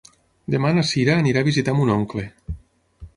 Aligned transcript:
Demà 0.53 0.69
na 0.77 0.85
Sira 0.91 1.17
anirà 1.23 1.43
a 1.45 1.47
visitar 1.49 1.75
mon 1.81 1.91
oncle. 1.99 2.25